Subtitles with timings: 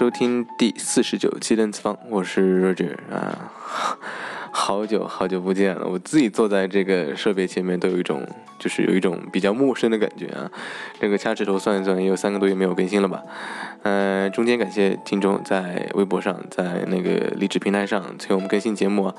[0.00, 3.52] 收听第四十九期的次方，我是 Roger 啊，
[4.50, 8.26] 好久好久不见了，我自己坐在这个设备前面都有一种，
[8.58, 10.50] 就是有一种比较陌生的感觉啊。
[10.98, 13.22] 这个掐指头算一算，也有三个多月没有更新了吧？
[13.82, 19.14] 嗯，中间感谢听众在微博上，在那个励志平台上催我们更新节目，啊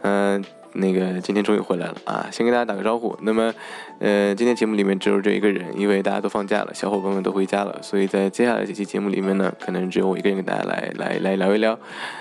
[0.00, 0.42] 嗯。
[0.74, 2.28] 那个今天终于回来了啊！
[2.30, 3.16] 先跟大家打个招呼。
[3.22, 3.52] 那么，
[3.98, 11.78] 呃，今天节目里面只有这一个人，因为大家都放假了，小伙伴们都回家了，所以在接下来几期节目里面呢，可能只有我一个人跟大家来来来聊一聊，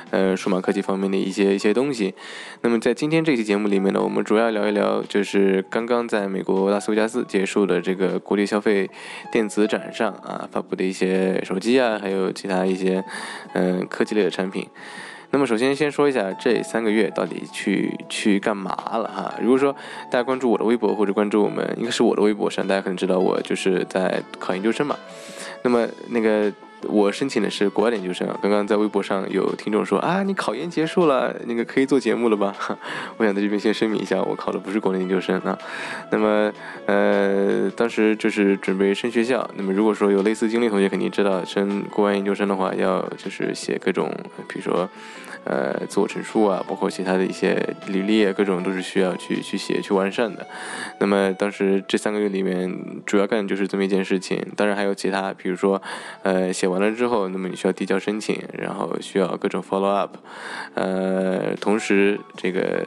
[0.09, 2.13] 呃，数码科技方面的一些一些东西。
[2.61, 8.89] 那么在今天这期节目里面呢，我们主要聊一聊就是刚刚在美国拉斯维加斯结束的这个国际消费
[9.31, 13.03] 电子展上啊发布的一些手机啊，还有其他一些
[13.53, 14.67] 嗯科技类的产品。
[15.31, 19.33] 那么首先先说一下这三个月到底去去干嘛了哈？
[19.41, 19.75] 如果说
[20.09, 24.95] 大家关注我的微博或者关注我们，应该是我的微博上，大家可能知道我就是在考研究生嘛。
[25.63, 26.51] 那么那个。
[26.87, 28.37] 我申请的是国外研究生啊。
[28.41, 32.55] 刚刚在微博上有听众说啊，你考研结束了，那个可以做节目了吧？
[33.17, 35.57] 我想在这边先声明一下，我考的不是国内研究生啊。
[36.11, 36.51] 那么，
[36.85, 39.49] 呃，当时就是准备升学校。
[39.55, 44.11] 那么，如果说有类似经历同学肯定知道，升国外研究生的话，要就是写各种，
[44.47, 44.89] 比如说。
[45.43, 47.57] 呃，自我陈述啊，包括其他的一些
[47.87, 50.45] 履历啊，各种都是需要去去写、去完善的。
[50.99, 52.71] 那么当时这三个月里面，
[53.05, 54.39] 主要干的就是这么一件事情。
[54.55, 55.81] 当然还有其他，比如说，
[56.23, 60.15] 呃，写完了之后，那么你需要递交申请，然后需要各种 follow up。
[60.75, 62.85] 呃，同时这个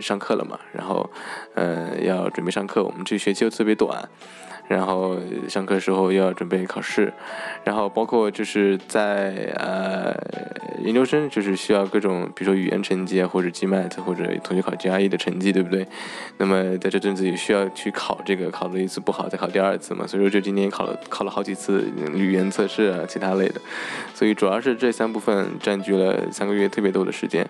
[0.00, 1.08] 上课了嘛，然后
[1.54, 2.82] 呃要准备上课。
[2.82, 4.08] 我们这学期又特别短。
[4.66, 7.12] 然后上课时候又要准备考试，
[7.64, 10.16] 然后包括就是在呃
[10.82, 15.86] 研究生，就是需要各种，比如说语言成绩啊，或者 GMAT，或者同学考 GRE 的成绩，对不对？
[16.38, 23.60] 那么在这阵子也需要去考这个，考了一次不好再考第二次嘛，所以说就今年考了考了好几次语言测试啊，其他类的，
[24.14, 27.48] 所以主要是这三部分占据了三个月特别多的时间。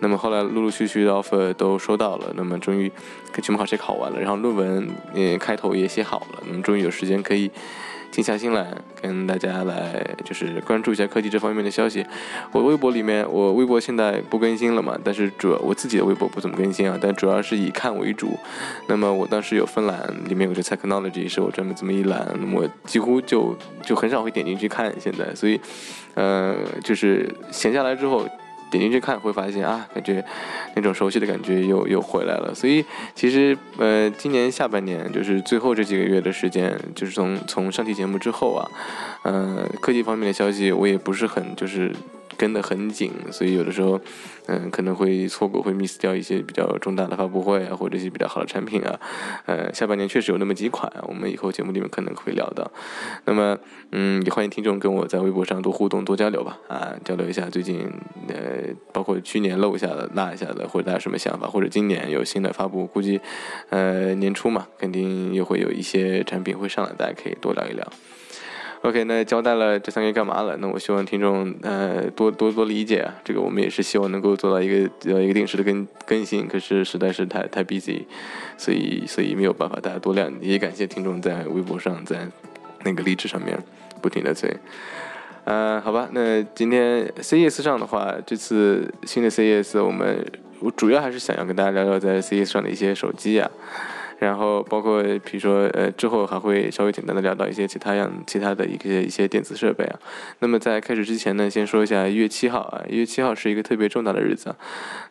[0.00, 2.90] 那么后来陆陆续续的 offer 都收到了，那么终于
[3.42, 6.42] 期末考试考完了，然后论文也开头也写好了。
[6.46, 7.50] 那么终于有时间可以
[8.16, 8.66] 静下心来
[9.02, 12.02] 跟大家来，就是关注一下科技这方面的消息。
[12.50, 18.34] 我微博里面，我微博现在不更新了嘛，但是主要我自己的微博不怎么更新啊，但主要是以看为主。
[18.86, 24.90] 那么我当时有分栏，里面有个 technology，是我专门这么一栏，我几乎就就很少会点进去看。
[24.98, 25.60] 现在，所以，
[26.14, 28.26] 呃，就是闲下来之后。
[28.70, 30.24] 点进去看会发现啊，感觉
[30.74, 32.54] 那种熟悉的感觉又又回来了。
[32.54, 32.84] 所以
[33.14, 38.70] 其实呃，今年下半年就是最后这几个月的时间，就是从从上期节目之后啊，
[39.22, 41.92] 呃，科技方面的消息我也不是很就是。
[42.36, 44.00] 跟得很紧，所以有的时候，
[44.46, 49.00] 嗯，可能会错过，会 miss 掉一些比较重大的发布会啊，或者一些比较好的产品啊。
[49.46, 52.70] 呃，下半年确实有那么几款，我们以后节目里面可能会聊到。
[53.24, 53.58] 那么，
[53.92, 56.58] 嗯，也欢迎听众跟我在微博上多互动、多交流吧。
[56.68, 57.90] 啊，交流一下最近，
[58.28, 63.20] 呃，包括去年漏下的、落下的，或者大家什么想法，或者今年有新的发布，估计，
[63.70, 67.86] 呃，年初嘛，肯定又会有一些产品会上来，大家可以多聊一聊。
[68.82, 70.56] OK，那交代了这三个月干嘛了？
[70.58, 73.12] 那我希望听众呃多多多理解啊。
[73.24, 78.04] 这个我们也是希望能够做到一个呃一个定时的更更新，可是实在是太太 busy，
[78.56, 80.36] 所以所以没有办法，大家多谅解。
[80.42, 82.28] 也感谢听众在微博上在
[82.84, 83.58] 那个励志上面
[84.00, 84.54] 不停的催。
[85.44, 90.24] 嗯，好吧，那今天 CES 上的话，这次新的 CES 我们
[90.60, 93.50] 我主要还是想要跟大家聊聊在 CES 上的一些手机啊。
[94.18, 99.98] 然后包括比如说呃之后还会稍微简单的聊到一些其他样其他的一些一些电子设备啊。
[100.38, 104.56] 那么在开始之前呢，先说一下一月七号啊，一月七号是一个特别重大的日子啊。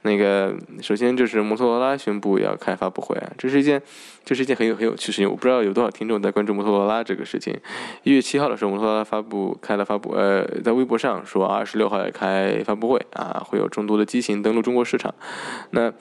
[0.01, 3.81] 那个首先就是摩托罗拉宣布要开发布会啊，这是一件
[4.23, 5.29] 这是一件很有很有趣事情。
[5.29, 7.55] 我不知道有多少听众在关注摩托罗拉这个事情。
[8.03, 15.13] 一月七号的时候，摩托罗拉发布开了发布呃在微博上说二十六号要开发布会啊，会有众多的机型登陆中国市场。
[15.71, 15.91] 那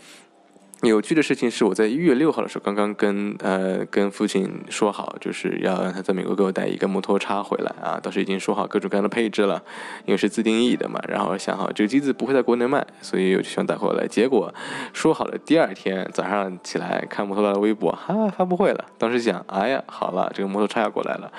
[0.88, 9.62] 有趣的事情是，我在一月六号的时候刚刚跟呃跟父亲说好，就是要让他在美国给我带一个摩托叉回来啊，当时已经说好各种各样的配置了，
[10.04, 14.06] 因为是自定义的嘛，然后想好这个机子不会在国内卖，所以我就想带回来。
[14.06, 14.52] 结果
[14.92, 21.30] 说好了第二天早上起来看摩托罗拉的微博，哈发布会了，当时想，哎呀，好了，这个摩托叉要过来了。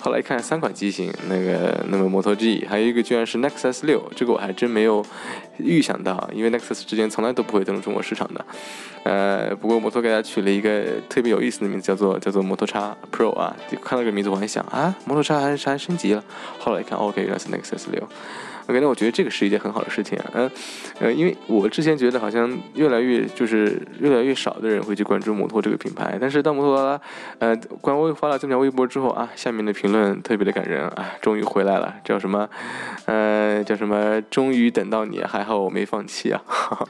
[0.00, 5.04] 后来一看三款机型，那个那么摩托 G，还有一个居然是 Nexus 六，这个我还真没有
[5.58, 8.44] 预想到，因为 Nexus 之前从来都不会登陆中国市场的。
[9.04, 13.56] 呃，不过摩托给它取了一个特别有意思的名字，叫做叫做摩托叉 Pro 啊。
[13.70, 16.22] 就看到这个名字，我还想啊，摩托叉还是还升级了。
[16.58, 18.08] 后来一看，OK，原来是 Nexus 六。
[18.70, 20.30] OK，那我觉得这个是一件很好的事情啊。
[20.34, 20.50] 嗯，
[21.00, 27.00] 呃，因为我之前觉得好像越来越就是越来越少的人会去关注摩托这个品牌，但是当摩托罗拉
[27.40, 32.48] 呃官微发了这条微博之后啊，下面的评论特别的感人啊，终于回来了，叫什么？
[33.06, 34.22] 呃，叫什么？
[34.30, 36.40] 终于等到你，还好我没放弃啊！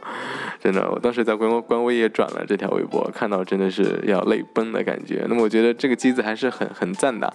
[0.62, 5.24] 真的，我当时在官官微也转了这条微博，看到真的是要泪崩的感觉。
[5.30, 7.32] 那么我觉得这个机子还是很很赞的，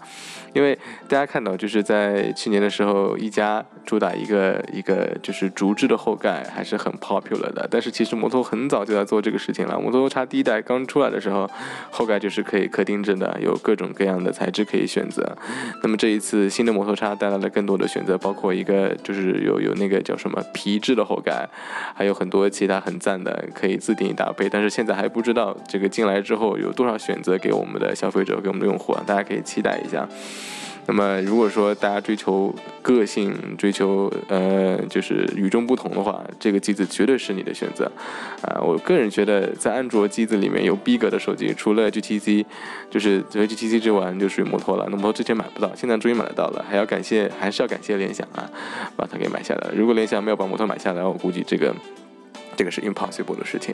[0.53, 0.77] 因为
[1.07, 4.34] 大家看到就是在去年的时候，一加主打一个。
[4.35, 9.79] 个一个就是竹制的后盖还是很 popular 的，但是其实摩托很早就在做这个事情了。
[9.79, 11.49] 摩托罗叉第一代刚出来的时候，
[11.89, 15.37] 后盖就是可以可定制的，有各种各样的材质可以选择。
[15.81, 21.47] 那么这一次新的摩托叉带来了更多的选择，包括一个就是有有那个叫什么皮质的后盖，
[21.95, 24.49] 还有很多其他很赞的可以自定义搭配。
[24.49, 30.07] 但是现在还不知道这个进来之后有多少选择给我们的消费者，给我们的用户啊，大家可以期待一下。
[30.87, 32.53] 那么，如果说大家追求
[32.83, 37.91] 个性、追求呃就是与众不同的话，这个机子绝对是你的选择，
[38.43, 42.45] 啊，我个人觉得在安卓机子里面有逼格的手机，除了 GTC，
[42.91, 44.85] 就是除了 GTC 之外，就属于摩托了。
[44.91, 48.47] 那摩托之前买不到，现在终于买得到了，还要感谢，还是要感谢联想啊，
[48.95, 49.71] 把它给买下来。
[49.75, 51.73] 如果联想没有把摩托买下来，我估计这个
[52.55, 53.73] 这个是 impossible 的事情。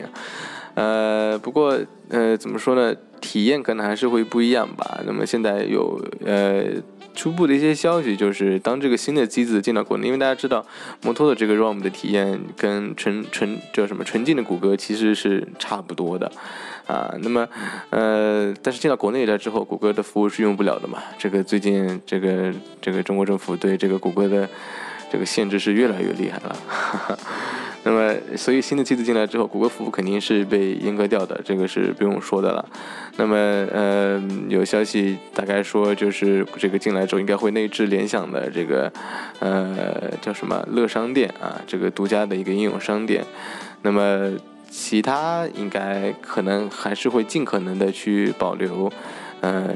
[0.75, 5.01] 呃，不过呃怎么说呢，体验可能还是会不一样吧。
[5.05, 6.63] 那么现在有呃。
[7.13, 10.65] 初步的一些消息就是，当这个新的机子进到国内，因为大家知道，
[11.01, 16.31] 摩托的这个 ROM 的体验跟纯纯叫什么纯净的谷歌其实是差不多的，
[16.87, 17.47] 啊，那么
[17.89, 20.99] 呃，但是进到国内来之后，谷歌的服务是用不了的嘛。
[21.17, 24.49] 这个最近这个这个中国政府对这个谷歌的
[25.11, 27.19] 这个限制是越来越厉害了。
[27.83, 32.63] 那么，所以新的机子进来之后，谷歌服务肯定是被阉割掉的，这个是不用说的了。
[33.17, 38.91] 那么，呃，有消息大概说，就是这个进来之后应该会内置联想的这个，
[39.39, 43.25] 呃，叫什么乐商店啊，这个独家的一个应用商店。
[43.81, 44.31] 那么，
[44.69, 48.91] 其他应该可能还是会尽可能的去保留，
[49.41, 49.73] 呃，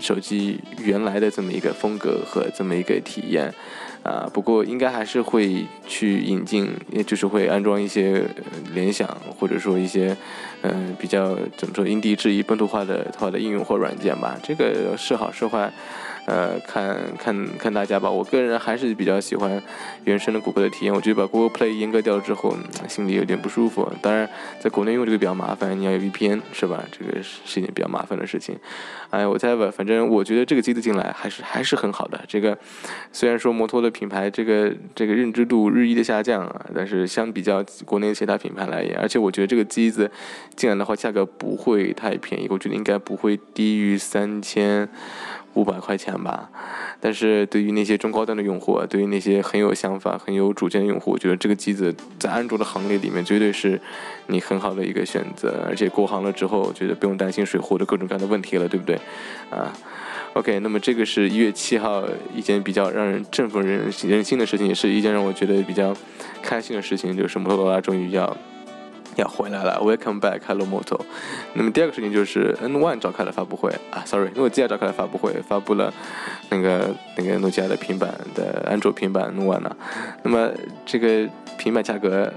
[0.00, 3.54] 手机原来的这么一个风格和这么一个体验。
[4.02, 8.24] 啊，不过应该还是会去引进，也就是会安装一些
[8.74, 9.08] 联想，
[9.38, 10.16] 或者说一些，
[10.62, 14.36] 嗯，比较怎么说因地制宜、本土化的它的应用或软件吧。
[14.42, 15.72] 这个是好是坏。
[16.26, 19.60] 呃，看看看大家吧，我个人还是比较喜欢
[20.04, 20.94] 原生的谷歌的体验。
[20.94, 22.56] 我觉得把 Google Play 阉割掉之后，
[22.88, 23.90] 心里有点不舒服。
[24.00, 24.28] 当然，
[24.60, 26.84] 在国内用这个比较麻烦，你要有 VPN 是吧？
[26.92, 28.56] 这个是是一件比较麻烦的事情。
[29.10, 32.20] 哎，我猜吧，反正我觉得这个机子进来还是还是很好的。
[32.28, 32.56] 这个
[33.12, 40.10] 虽然说摩托的品牌这个这个认知度日益的下降啊，但是相比较国内其他品牌来言，而且我觉得这个机子
[40.54, 44.88] 进来的话，价格不会太便宜，我觉得应该不会低于三千。
[45.54, 46.48] 五百块钱吧，
[47.00, 53.80] 但是对于那些中高端的用户，对于那些很有想法、很有主见的用户，我觉得这个机子在安卓的行列里面绝对是
[54.28, 55.64] 你很好的一个选择。
[55.68, 58.96] 而且过行了之后，我觉得不用担心水货的各种各样的问题了，对不对？
[59.50, 59.72] 啊
[60.34, 62.02] ，OK，那么这个是一月七号
[62.34, 65.94] 一件比较让人振奋人人心的事情，也是一件让我觉得比较
[66.42, 68.36] 开心的事情，就是摩托罗拉终于要。
[69.16, 70.98] 要回来了，Welcome back，Hello Moto。
[71.54, 75.92] 那么第二个事情就是，N One 召开了发布会啊，Sorry，诺基亚召开了发布会，发布了
[76.48, 79.76] 那个那个诺基亚的平板的安卓平板 N One 呢。
[80.22, 80.50] 那么
[80.86, 81.28] 这个
[81.62, 82.32] 平板价格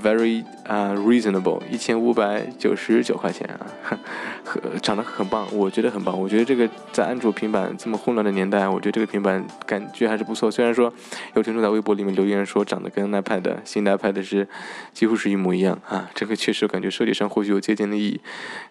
[0.00, 3.66] very 啊 reasonable，一千五百九十九块钱啊，
[4.44, 6.16] 很长得很棒，我觉得很棒。
[6.16, 10.48] 我觉得这个在安卓平板这么混乱的年代，我觉得这个平板感觉还是不错。
[10.48, 10.92] 虽然说
[11.34, 14.46] 有听众在微博里面留言说长得跟 iPad 新的 iPad 是
[14.92, 16.08] 几乎是一模一样啊。
[16.14, 18.20] 这个确实感觉设计上或许有借鉴的意义，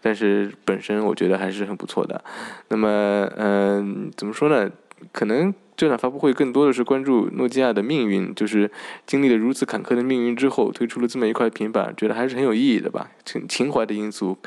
[0.01, 2.23] 但是本身我觉得还是很不错的。
[2.69, 4.71] 那么，嗯，怎么说呢？
[5.11, 8.69] 可能这场发布会更多的是关注诺基亚的命运，就是
[9.05, 13.11] 经历了如此坎坷的命运之后，推出了这么一块平板，觉得还是很有意义的吧。
[13.25, 14.37] 情情怀的因素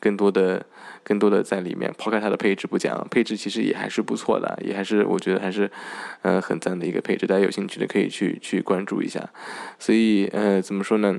[0.00, 0.66] 更多的。
[1.06, 5.70] 更多的在里面，抛开它的配置不讲，配置其实也还是不错的，也还是我觉得还是，
[6.22, 7.26] 呃，很赞的一个配置。
[7.26, 9.28] 大家有兴趣的可以去去关注一下。
[9.78, 11.14] 所以，呃，怎么说呢？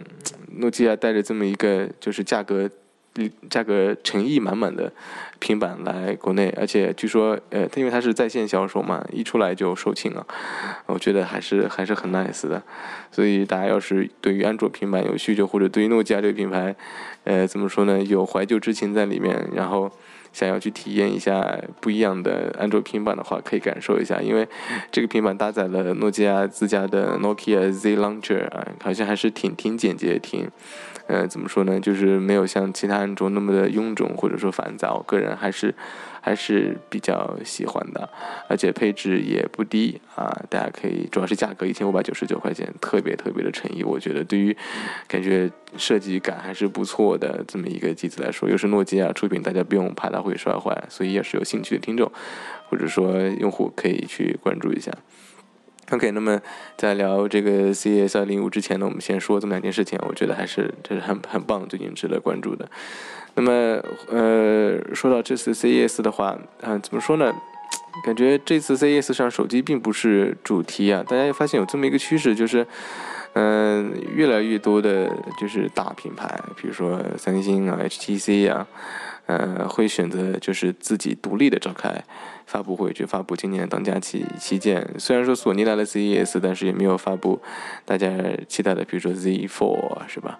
[0.58, 2.68] 诺基亚带着这么一个就是价格。
[3.50, 4.92] 价格诚意满满的
[5.40, 10.26] 平板来国内，而且据说，呃，因为它是在线销售嘛，一出来就售罄了，
[10.86, 12.62] 我觉得还是还是很 nice 的。
[13.12, 16.76] 所以大家要是对于安卓平板有需求，或者对于诺基亚这个品牌，
[17.24, 19.92] 呃，怎么说呢，有怀旧之情在里面，然后。
[20.34, 24.46] 想要去体验一下不一样的安卓平板的话，可以感受一下，因为
[24.92, 30.52] 这个平板搭载了诺基亚自家的 Nokia Z Launcher 啊，好像还是挺挺简洁，挺，
[31.08, 35.74] 呃，怎么说呢，就是没有像其他安卓那么的臃肿或者说烦躁，个人还是。
[36.26, 38.10] 还是比较喜欢的，
[38.50, 40.26] 而且配置也不低啊！
[40.50, 43.84] 大家可以，主要是价格一千五百九十九块钱，特别特别的诚意。
[43.84, 44.58] 我觉得对于
[45.08, 45.48] 感觉
[45.78, 52.12] 设计感还是不错的这么一个机子来说，又是诺基亚出品，大家不用怕它会摔坏，所以也是有兴趣的听众
[52.70, 54.92] 或者说用户可以去关注一下。
[55.92, 56.42] OK，那么
[56.76, 62.68] 在聊这个 CES 二零五之前呢，我们先说这么两件事情，我觉得还是这是很很棒，最近值得关注的。
[63.36, 63.52] 那么，
[64.10, 67.32] 呃，说到这次 CES 的话，嗯，怎么说呢？
[68.04, 71.04] 感觉这次 CES 上手机并不是主题啊。
[71.08, 72.66] 大家也发现有这么一个趋势，就是，
[73.34, 76.28] 嗯，越来越多的就是大品牌，
[76.58, 78.66] 比如说三星啊、HTC 啊。
[79.28, 82.04] 呃，会选择就是自己独立的召开
[82.46, 84.88] 发布会，去发布今年当家旗旗舰。
[85.00, 87.42] 虽然说索尼来了 CES，但是也没有发布
[87.86, 88.12] 大家
[88.48, 90.40] 期待的，比如说 Z4 是吧？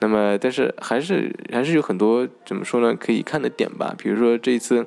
[0.00, 2.96] 那么，但是还是还是有很多怎么说呢？
[2.98, 3.94] 可以看的点吧。
[3.96, 4.84] 比如说这一次，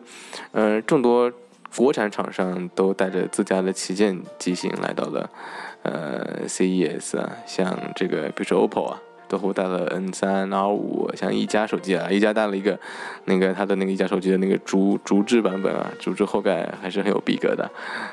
[0.52, 1.32] 呃，众多
[1.76, 5.30] 国产厂商都带着自家的旗舰机型来到了
[5.84, 9.02] 呃 CES 啊，像这个比如说 OPPO 啊。
[9.30, 12.78] 都虎带了 N 三 R 五，像一加手机啊，一加带了一个
[13.26, 17.70] 那个它的那个一加手机的那个竹竹制版本啊，竹制后盖还是很有逼格的。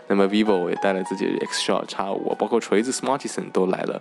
[0.06, 4.00] 那么 vivo 也带了自己的 X Shot X 五，包括锤子 Smartisan 都来了。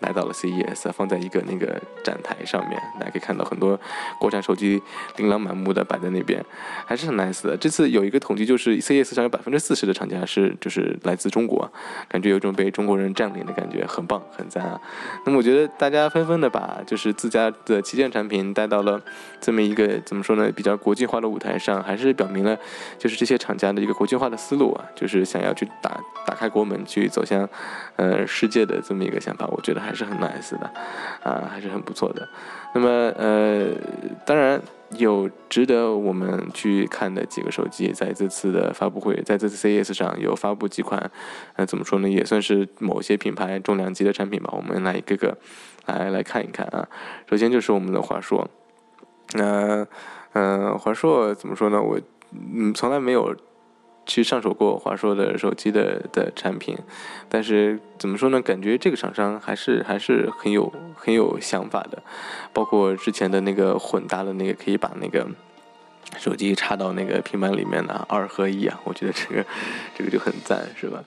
[0.00, 3.78] 来到了 CES，放在一个那个展台上面，大家可以看到很多
[4.18, 4.82] 国产手机
[5.16, 6.44] 琳琅满目的摆在那边，
[6.86, 7.56] 还是很 nice 的。
[7.56, 11.70] 这次有一个统计，就是 CES 上有百分之四十的厂家是就是来自中国，
[12.08, 14.80] 感觉有种被中国人占领的感觉，很棒，很赞啊。
[15.24, 19.00] 那么我觉得大家纷纷的把就是自家的旗舰产品带到了
[19.40, 22.58] 这么一个怎么说呢，比较国际化的舞台上，还是表明了
[22.98, 27.48] 就是这些厂家的一个国际化的思路啊，就是想要去打打开国门，去走向
[27.96, 29.94] 呃世界的这么一个想法，我觉得还。
[29.94, 30.68] 是很 nice 的，
[31.22, 32.28] 啊，还是很不错的。
[32.74, 33.70] 那么，呃，
[34.26, 34.60] 当然
[34.96, 41.08] 有值得我们去看的几个手机，在这次的发布会，在这次 CES 上有发布几款，
[41.54, 44.52] 呃，怎么说呢，也算是某些品牌重量级的产品吧。
[44.56, 45.38] 我们来一个个
[45.86, 46.88] 来来看一看啊。
[47.30, 48.50] 首先就是我们的华硕，
[49.34, 49.86] 那，
[50.32, 51.80] 嗯，华硕怎么说呢？
[51.80, 52.00] 我
[52.32, 53.32] 嗯从来没有。
[54.06, 56.76] 去上手过华硕的手机的的产品，
[57.28, 58.40] 但是怎么说呢？
[58.42, 62.02] 感觉这个厂商还是还是很有很有想法的，
[62.52, 65.26] 包括之前的那个混搭的那个可以把那个
[66.18, 69.44] 手机插到那个平板里面的二合一啊，我觉得这个
[69.96, 71.02] 这个就很赞，是吧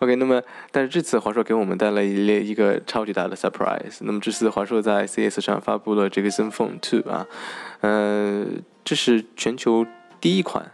[0.00, 3.98] ？OK，那么但是这次华硕给我们带来一列一个超级大的 surprise。
[4.00, 7.26] 那么这次华硕在 CS 上发布了这个 ZenFone two 啊，
[7.80, 8.44] 呃，
[8.84, 9.86] 这是全球
[10.20, 10.70] 第一款。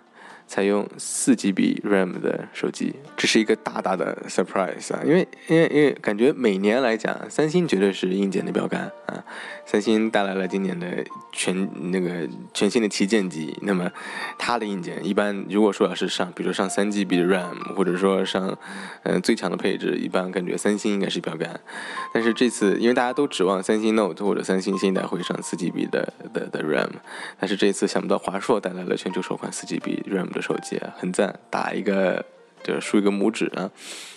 [0.50, 5.00] 采用四 GB RAM 的手机，这是一个大大的 surprise 啊！
[5.04, 9.24] 因为因为因为感觉每年来讲，三星绝对是硬件的标杆啊。
[9.70, 13.88] 三星带来了今年的全那个全新的旗舰机，那么
[14.36, 18.58] 它的硬件一般如果说要是上，比如说上三 GB 的 RAM，或者说上
[19.04, 21.60] 嗯最强的配置，一般感觉三星应该是标杆。
[22.12, 26.90] 但是这次因为大家都指望三星 Note 或者三星新一代会上四 GB 的的的 RAM，
[27.38, 30.40] 但是这次想不到华硕带来了全球首款四 GB RAM 的。
[30.40, 32.24] 手机很赞，打一个
[32.62, 33.70] 就竖一个拇指啊。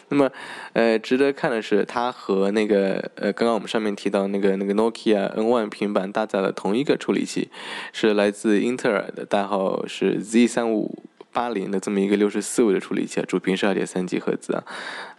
[0.09, 0.31] 那么，
[0.73, 7.50] 呃，值得看的是，它和那个呃，刚刚我们上面提到那个那个 Nokia N One 平板搭载了同一个处理器，
[7.91, 14.63] 是来自英特尔的，代号是 Z 三五八零的这么一个六十四位的处理器啊，主频是二点三 G 赫兹啊。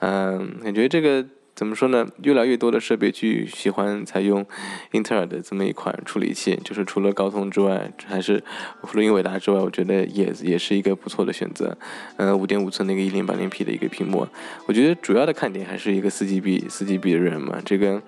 [0.00, 1.24] 嗯，感觉这个。
[1.54, 2.06] 怎么说呢？
[2.22, 4.44] 越来越多的设备去喜欢采用
[4.92, 8.42] 英特尔的这么一款处理器，就是除了高通之外，还是
[8.88, 11.76] 除了英伟达之外，我觉得也也是一个不错的选择。
[12.16, 14.26] 嗯，五点五寸的那个一零八零 P 的一个屏幕，
[14.66, 18.02] 我觉得主要的看点还是一个四 GB 四 GB 的 RAM 嘛，这个。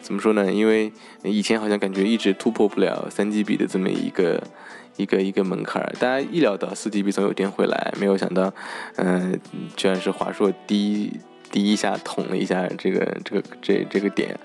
[0.00, 0.50] 怎么说呢？
[0.50, 0.90] 因为
[1.24, 4.42] 以前好像感觉一直突破不了三 GB 的这么一个
[4.96, 8.54] 一个一个门槛儿，大家意料到四 GB 总有一天会来，没有想到，
[8.94, 9.38] 嗯，
[9.76, 11.12] 居然是华硕第一。
[11.50, 14.38] 第一下捅了一下这个这个这这个点，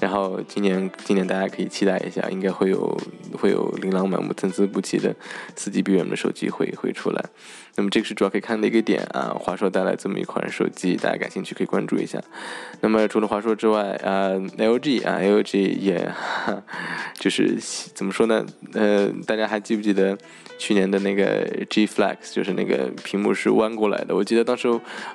[0.00, 2.96] 然后今年今年大家可以期待一下，应该会有
[3.38, 5.14] 会有琳琅满目、参差不齐的
[5.56, 7.24] 四 G B M 的手机会会出来。
[7.74, 12.22] 那么这个是主要可以看的一个点啊，华硕带来这么一款手机，大家感兴趣可以关注一下。
[12.80, 16.12] 那么除了华硕之外呃，LG 啊，LG 也
[17.18, 17.56] 就是
[17.94, 18.44] 怎么说呢？
[18.74, 20.16] 呃，大家还记不记得
[20.58, 24.14] 去年的那个 G Flex，就是那个屏幕是弯过来的？
[24.14, 24.68] 我记得当时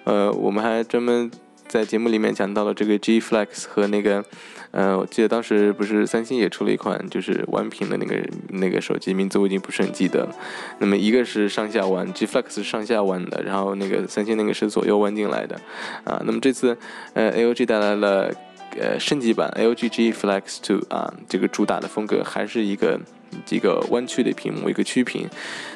[0.03, 1.29] 呃，我们还专门。
[1.67, 4.23] 在节目里面讲到了这个 G Flex 和那个，
[4.71, 8.15] 呃，我记得当时不是三星也出了一款就是弯屏的那个
[8.49, 10.35] 那个手机，名字我已经不是很记得了。
[10.79, 15.59] 那么一个是上下弯，G Flex 是上下弯的，然后那个三星那个是左右弯进来的，
[16.05, 16.77] 啊，那么这次
[17.13, 18.33] 呃 LG 带来了
[18.79, 22.99] 呃升级版 LG G Flex Two 啊，这个主打的风格还是一个
[23.45, 25.27] 这个弯曲的屏幕，一个曲屏，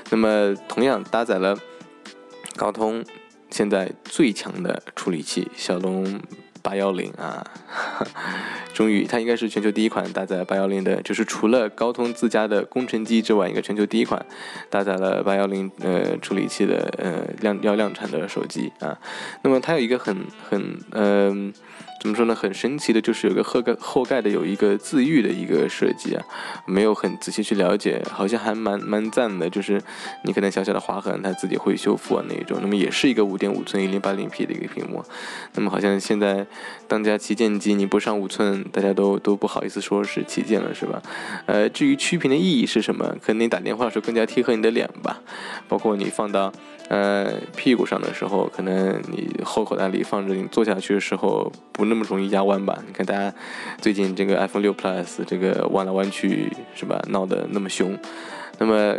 [0.10, 1.58] 那么同样搭载了
[2.56, 3.04] 高通。
[3.52, 6.20] 现在最强的处理器骁龙
[6.64, 7.46] 八幺零啊，
[8.74, 14.26] 终于它应该是全球第一款搭载八幺零的，就是除了高通自家的工程机之外，一个全球第一款
[14.70, 18.98] 搭载了八幺零呃处理器的呃量要量产的手机啊。
[19.44, 20.18] 那么它有一个很
[20.50, 21.54] 很嗯。
[22.02, 22.34] 怎么说呢？
[22.34, 26.26] 很神奇的，就是有个后盖后盖的有一个自愈的一个设计啊，
[26.66, 29.48] 没有很仔细去了解，好像还蛮蛮赞的。
[29.48, 29.80] 就是
[30.24, 32.58] 你可能小小的划痕，它自己会修复啊那一种。
[32.60, 35.06] 那么也是一个五点五寸一零八零 P 的一个屏幕。
[35.54, 36.48] 那么好像现在
[36.88, 41.00] 当家旗舰机你不上五寸，大家都都不好意思说是旗舰了，是吧？
[41.46, 43.16] 呃，至于曲屏的意义是什么？
[43.22, 45.22] 可能你打电话的时候更加贴合你的脸吧，
[45.68, 46.52] 包括你放到。
[46.92, 52.78] 呃，屁股上的时候，可能你后口袋里放着，你坐下去的时候不那么容易压弯吧？
[52.86, 53.34] 你看大家
[53.80, 57.98] 最近这个 iPhone 六 Plus 这个弯来弯去是吧，闹得那么凶。
[58.58, 58.98] 那么，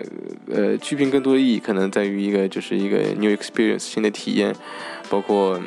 [0.51, 4.57] 呃，曲屏更多的意义可能在于一个就是一个 new experience 新的体验，
[5.11, 5.61] 包括。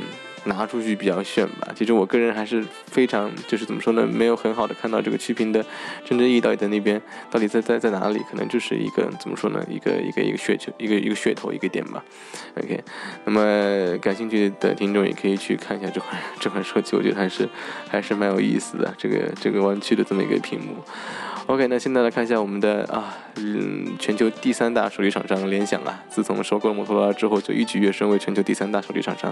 [0.45, 1.67] 拿出去比较炫吧。
[1.75, 5.63] 其实我个人还是非常，就是怎么说呢，没有很好的看到这个曲屏的
[6.03, 8.19] 真正意义到底在那边，到底在在在哪里？
[8.29, 12.03] 可能就是一个怎么说呢，一个一个一个噱头，一个一个噱头，一个点吧。
[12.57, 12.83] OK，
[13.25, 17.47] 那么感兴趣的听众也可以去看一下这款这款手机，我觉得还是
[17.89, 18.93] 还是蛮有意思的。
[18.97, 20.75] 这个这个弯曲的这么一个屏幕。
[21.47, 29.31] OK，那现在来看一下我们的啊，嗯，全球第三大手机厂商联想啊，自从收购了摩托罗拉之后，就一举跃升为全球第三大手机厂商。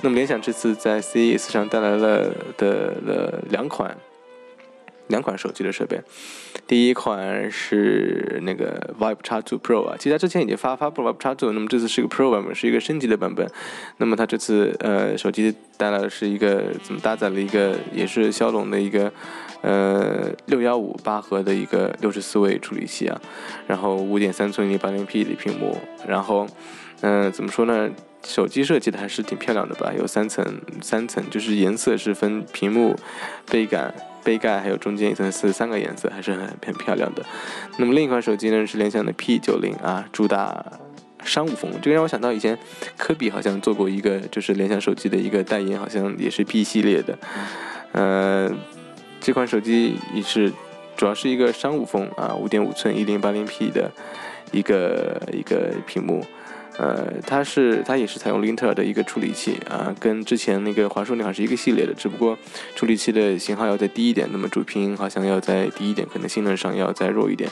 [0.00, 3.96] 那么联想这次在 CES 上带来了的了两款
[5.08, 6.00] 两款手机的设备，
[6.66, 13.50] 第一款是那个 Vibe X2 Pro 啊，其实它之前已经发发布 Vibe X2，那么这次是一个 Pro 版本，是一个升级的版本。
[13.98, 19.12] 那么它这次呃手机带来的是一个怎么搭载了一个也是骁龙的一个。
[19.60, 23.20] 呃，六幺五八核的一个六十四位处理器啊，
[23.66, 26.46] 然后五点三寸一八零 P 的屏幕，然后，
[27.00, 27.90] 嗯，怎么说呢？
[28.24, 29.92] 手机设计的还是挺漂亮的吧？
[29.98, 30.44] 有三层，
[30.80, 32.94] 三层就是颜色是分屏幕、
[33.50, 33.92] 背感、
[34.28, 37.24] 杯盖还有中间一层是三个颜色，还是很很漂亮的。
[37.78, 40.62] 那么另一款手机呢是联想的 P 九零啊，主打
[41.24, 42.58] 商务风，这个让我想到以前
[42.98, 47.18] 科比好像做过一个就是联想手机的一个代言，好像也是 P 系列的，
[47.92, 48.52] 呃。
[49.20, 50.50] 这款手机也是，
[50.96, 53.90] 主要是一个商务风啊，五点五寸一零八零 P 的
[54.52, 56.24] 一个一个屏幕，
[56.78, 62.38] 呃，它是它也是采用英特尔的一个处理器啊，跟之前那个华硕那款是一个系列的，只不过
[62.74, 67.50] 处理器的型号要再低一点，那么主屏好像要再低一点，可能性能上要再弱一点，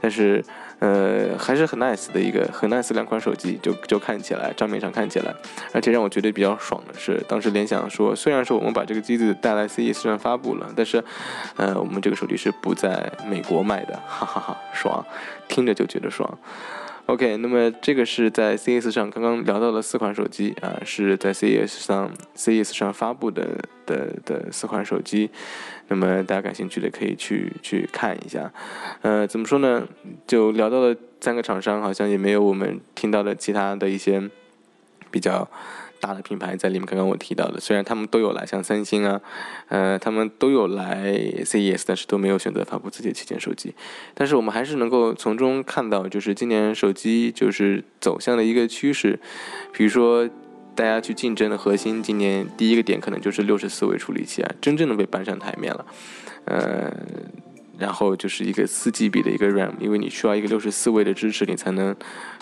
[0.00, 0.44] 但是。
[0.78, 5.34] 呃，还是很 nice 的一个很 nice 两款手机，就就看起来账面上看起来，
[5.72, 11.02] 而且让我觉得比较爽的是，当时联想说，虽然说我们把这个机子带来 CES 上发布了，但是，
[11.56, 15.02] 呃，我们这个手机是不在美国卖的，哈哈哈，爽，
[15.48, 16.38] 听着就觉得爽。
[17.06, 25.30] OK，那么这个是在 CES 上刚刚聊到了四款手机啊，是在 CES 上 CES 上发布的的的四款手机。
[25.86, 28.52] 那么大家感兴趣的可以去去看一下。
[29.02, 29.86] 呃，怎么说呢？
[30.26, 34.28] 就聊到了三个厂商，好像也没有我们听到的其他的一些
[35.12, 35.48] 比较。
[36.06, 39.20] 大的品牌在里面，刚刚我提到的，虽然他们都有来，像三星啊，
[39.68, 41.12] 呃，他们都有来
[41.44, 43.74] CES，但是都没有选择发布自己的旗舰手机。
[44.14, 49.18] 但是我们还是能够从中看到，就是今年手机就是走向的一个趋势。
[49.72, 50.28] 比如说，
[50.76, 55.86] 大家去竞争的核心，今年第一个点可能就是六十四位处理器啊，真正的被搬上台面了。
[56.44, 56.92] 呃，
[57.78, 61.94] 然后就是一个四 GB 的一个 RAM，因为你需要一个六十四位的支持，你才能，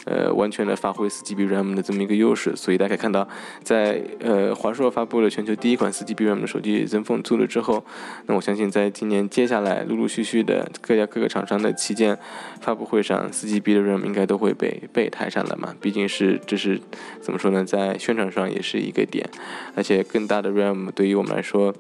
[0.04, 2.54] 呃，完全的发挥四 GB RAM 的这么一个优势。
[2.54, 3.28] 所以大家可以看到，
[3.62, 7.84] 在呃华硕发布了全球第一款四 GB RAM 的手机 ZenFone 2了之后，
[8.26, 12.16] 那我相信在今年接下来陆陆续续的各家各个厂商的旗舰
[12.60, 15.74] 发布会上，四 GB 的 RAM 应该都会被被抬上来嘛。
[15.80, 16.80] 毕竟是这是
[17.20, 19.28] 怎么说呢，在宣传上也是一个点，
[19.74, 21.74] 而且更大的 RAM 对于我们来说，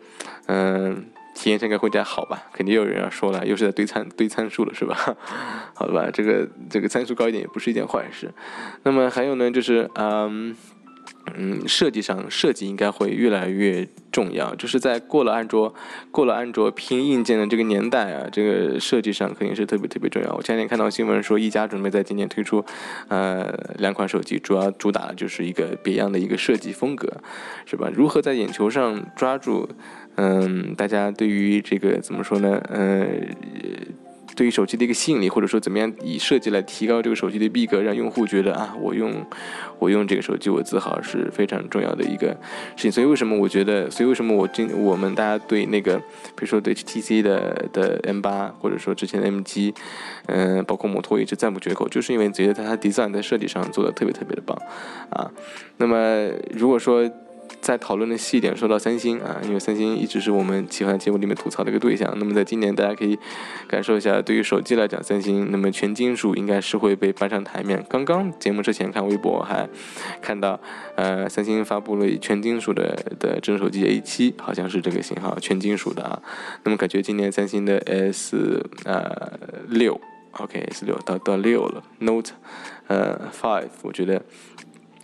[0.46, 1.04] 嗯。
[1.34, 2.44] 体验应该会再好吧？
[2.52, 4.96] 肯定有人要说了，又是在堆参堆参数了，是吧？
[5.74, 8.32] 好吧，这个这个参数高一点也不是一件坏事。
[8.84, 10.56] 那么还有呢，就是嗯
[11.36, 14.54] 嗯，设计上设计应该会越来越重要。
[14.54, 15.74] 就是在过了安卓
[16.10, 20.34] 过了安卓拼硬件的这个年代啊，这个设计上肯定是特别特别重要。
[20.34, 22.64] 我前天看到新闻说，一加准备在今年推出
[23.08, 27.10] 呃两款手机，主要主打的就是一个别样的一个设计风格，
[27.64, 27.90] 是吧？
[27.94, 29.68] 如何在眼球上抓住？
[30.16, 32.60] 嗯，大家对于这个怎么说呢？
[32.68, 33.04] 呃，
[34.36, 39.12] 对于手机的一个吸引力，或者说怎么样以设计来提高这个手机的逼格，让用户觉得啊，我用
[39.78, 42.28] 我用这个手机我自豪，是非常重要的一个
[42.76, 42.92] 事情。
[42.92, 49.72] 所以为什么我觉得，所以为什么我今我们大家对那个，比如说对 HTC 的的 M 八，或者说之前的 M 七，
[50.26, 54.56] 嗯，包括摩托一直赞不绝口，就是因为觉得它 design 在设计上做的特别特别的棒
[55.10, 55.30] 啊。
[55.76, 57.08] 那么如果说，
[57.64, 62.14] 在讨论的细一点，说到三星啊，因为三星一直是我们喜欢节目里面吐槽的一个对象。
[62.18, 63.18] 那么在今年，大家可以
[63.66, 67.82] 感受一下，对于手机来讲，三星那么全金属应该是会被搬上台面。
[67.88, 69.66] 刚刚节目之前看微博还
[70.20, 70.60] 看到，
[70.94, 76.22] 呃，三星发布了全金属的的智能手机 A7，好像是这个型号，全金属的啊。
[76.64, 79.32] 那么感觉今年三星的 S 呃
[79.70, 79.98] 六
[80.32, 82.32] ，OK S 六到到六了，Note
[82.88, 84.20] 呃 Five，我觉得。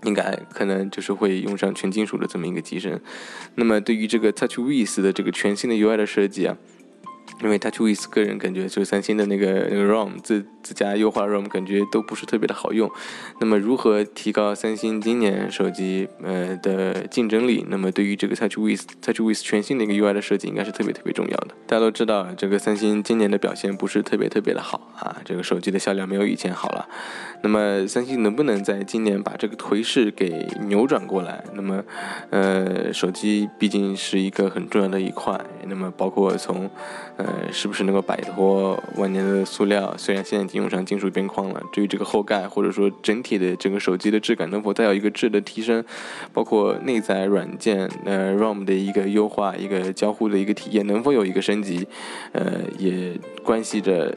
[0.04, 3.00] 应该可能就是会用上全金属的这么一个机身，
[3.56, 6.56] 那么对于这个 TouchWiz 的这个全新的 UI 的设计啊。
[7.42, 12.90] 因为 TouchWiz 个人感觉就是三星的那个 ROM 自自家优化 ROM 感觉都不是特别的好用。
[13.40, 17.64] 那么如何提高三星今年手机呃的竞争力？
[17.68, 21.48] 那么对于这个 TouchWiz TouchWiz 全新的一个 UI 的设计应该是特别特别重要的。
[21.66, 26.88] 大家都知道这个三星今年的表现不是特别特别的好啊，这个手机的销量没有以前好了。
[27.42, 31.42] 那么三星能不能在今年把这个颓势给扭转过来？
[31.54, 31.82] 那么
[32.30, 36.68] 呃手机毕竟是一个很重要的一块，那么包括从
[37.22, 39.94] 呃，是不是能够摆脱万年的塑料？
[39.98, 45.84] 虽然现在已经用上金属边框了，至于这个后盖或者说整体的整个手机的质感，能否再有一个质的提升？
[46.32, 51.86] 包括内在软件，呃，ROM 的一个优化，一个交互的一个体验，能否有一个升级？
[52.32, 53.12] 呃，也
[53.44, 54.14] 关系着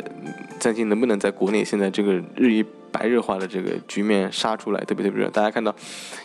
[0.61, 2.63] 三星能不能在国内现在这个日益。
[2.93, 5.75] 白热化的这个局面杀出来特别特别热，大家看到，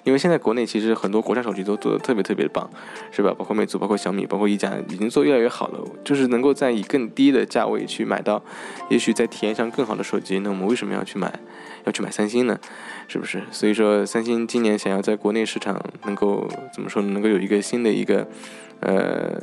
[0.05, 2.69] 因为现在国内其实很多国产手机都做的特别特别棒，
[3.11, 3.35] 是吧？
[3.37, 5.81] 包括魅族、包括小米、包括一加，已经做越来越好了。
[6.05, 8.43] 就是能够在以更低的价位去买到，
[8.91, 11.41] 也许在体验上更好的手机，那我们为什么要去买，
[11.85, 12.59] 要去买三星呢？
[13.09, 13.43] 是不是？
[13.51, 17.09] 所以说，三星今年想要在国内市场能够怎么说呢？
[17.13, 18.29] 能够有一个新的一个。
[18.81, 19.37] 呃，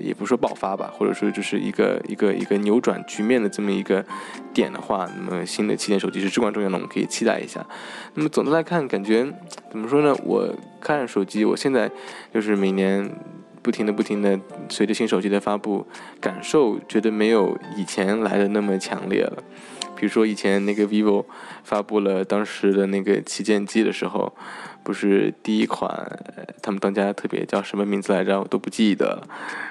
[0.00, 4.02] 也不说爆发吧，或者说就是一个一个一个扭转局面的这么一个
[4.54, 7.64] 点的话，那么新的旗舰手机是至关重要的，我们可以期待一下。
[8.14, 9.30] 那么总的来看，感觉
[9.70, 10.14] 怎么说呢？
[10.24, 11.90] 我看手机，我现在
[12.32, 13.10] 就是每年
[13.60, 15.86] 不停的不停的随着新手机的发布，
[16.18, 19.42] 感受觉得没有以前来的那么强烈了。
[19.94, 21.26] 比如说以前那个 vivo
[21.62, 24.34] 发布了当时的那个旗舰机的时候。
[24.88, 26.18] 不是第一款，
[26.62, 28.40] 他们当家特别叫什么名字来着？
[28.40, 29.22] 我都不记得。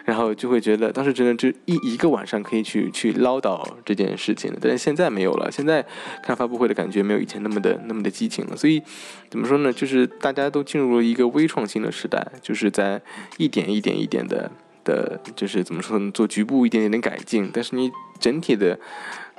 [0.06, 5.52] 然后就会觉得当时真的就一一个晚上可以去去唠叨这件事情，但是现在没有了。
[5.52, 5.84] 现在
[6.22, 8.56] 看发布会的感觉没有以前那么的那么的激情了。
[8.56, 8.80] 所以
[9.28, 9.74] 怎么说呢？
[9.74, 13.02] 就是大家都进入了一个微创新的时代，就是在
[13.38, 14.52] 一点一点一点的
[14.84, 16.12] 的，就是怎么说呢？
[16.12, 18.80] 做局部一点点的改进，但是你整体的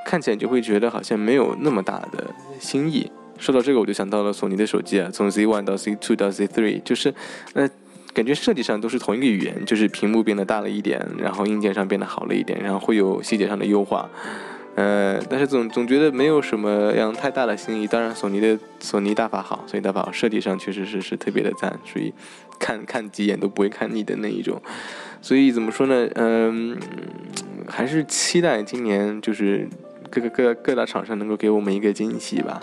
[0.04, 3.12] 看起来就会觉得好像没有那么大的新意。
[3.38, 7.14] 说到这个，我就想到了索尼的手机啊，从 Z1 到 Z2 到 Z3，就是，
[7.54, 7.68] 呃，
[8.12, 14.08] 感觉设计上都是同一个语言，就是屏幕变得大了一点，然后硬件上变得好了一点，然后会有细节上的优化，
[14.74, 17.86] 呃，但是总总觉得没有什么样太大的新意。
[17.86, 22.12] 当然，索尼的索尼大法好，索尼大法好，设计上确实是是特别的赞，所以
[22.58, 24.60] 看看几眼都不会看腻的那一种。
[25.20, 26.08] 所以怎么说呢？
[26.14, 26.76] 嗯，
[27.68, 29.68] 还是期待今年就是
[30.08, 32.60] 各个各各大厂商能够给我们一个惊喜吧。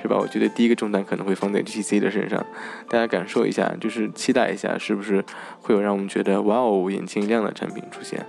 [0.00, 0.18] 是吧？
[0.20, 2.44] 我觉得第一个重担可能会放在 GTC 的身上，
[2.90, 5.24] 大家感受一下，就是期待一下，是不是
[5.62, 8.22] 会有让我们觉得哇哦眼睛一亮的产品出现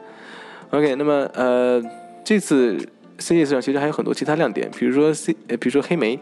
[0.69, 1.83] ？OK，那么呃，
[2.23, 2.77] 这次
[3.19, 6.17] CES 上其实还有很多其他亮点，比如说 C，呃，比如说黑莓，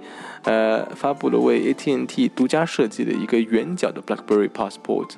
[0.45, 5.11] 呃，发布了为 AT&T 独家设计的一个圆角的 BlackBerry Passport。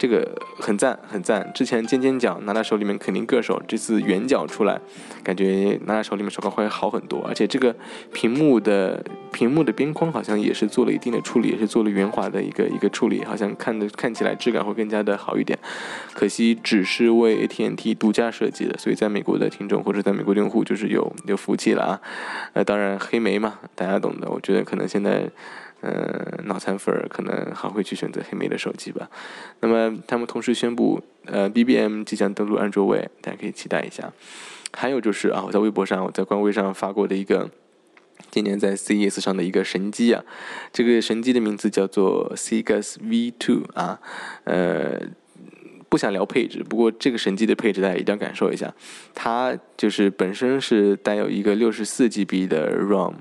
[0.00, 0.26] 这个
[0.58, 1.52] 很赞，很赞。
[1.54, 4.80] 之前尖尖角拿在手里面肯定硌手，这次圆角出来，
[5.22, 7.22] 感觉拿在手里面手感会好很多。
[7.28, 7.76] 而且这个
[8.10, 15.58] 屏幕的屏幕的边框好像也是做了一定的处理，也是做了圆滑的一个一个处理，好像看的看起来质感会更加的好一点。
[16.14, 22.00] 可惜只是为 AT&T 独家设计的，所以在美国的听众或者在美国用户就是有有福气了啊。
[22.54, 24.30] 呃，当然黑莓嘛，大家懂的。
[24.30, 25.28] 我觉得可能现在。
[25.82, 29.08] 嗯，脑残粉可能还会去选择黑莓的手机吧。
[29.60, 34.12] 那么他们同时宣布，呃，BBM 即将登陆安卓位，大家可以期待一下。
[34.72, 37.50] 还有就是啊，我在微博上，我在官微上发过的一个
[38.30, 40.22] 今年在 CES 上的一个神机啊，
[40.72, 44.00] 这个神机的名字叫做 Cgas V2 啊，
[44.44, 45.00] 呃。
[45.88, 48.72] 不想聊配置，不过这个神机的配置大家一定要感受一下。
[49.12, 53.14] 它就是本身是带有一个六十四 GB 的 ROM，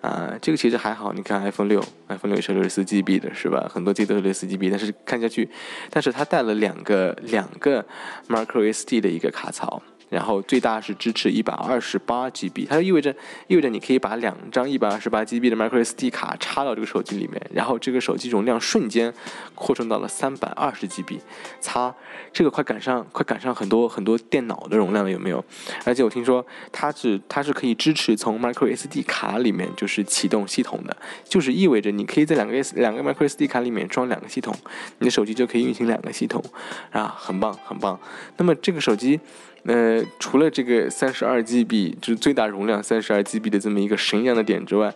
[0.00, 1.12] 啊，这个其实还好。
[1.12, 3.68] 你看 iPhone 六，iPhone 六也是六十四 GB 的，是吧？
[3.72, 5.48] 很多机都是六十四 GB，但是看下去，
[5.90, 7.84] 但是它带了两个两个
[8.28, 9.82] microSD 的一个卡槽。
[10.08, 13.14] 然后最大是支持一百二十八 GB，它就意味着
[13.48, 19.12] 意味着你可以把两张一百二十八 GB 的 microSD 卡插到这个手机里面，然后这个手机容量瞬间
[19.54, 21.18] 扩充到了三百二十 GB，
[21.60, 21.92] 擦，
[22.32, 25.44] 这个快赶上快赶上很多很多电脑的容量了，有没有？
[25.84, 34.54] 而且我听说它是它是可以支持从 microSD 卡里面就是启动系统的，就是意味着你可以在两个 S 两个 microSD 卡里面装两个系统，
[34.98, 36.40] 你的手机就可以运行两个系统，
[36.92, 37.98] 啊，很棒很棒。
[38.36, 39.18] 那么这个手机。
[39.66, 44.94] 呃，除了这个三十二 GB 就是最大容量三十二 GB 的这么一个神一样的点之外，